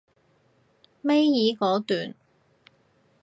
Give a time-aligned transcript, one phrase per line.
[1.03, 2.15] 尾二嗰段